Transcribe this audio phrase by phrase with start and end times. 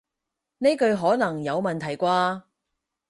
[0.57, 2.41] 呢句可能有問題啩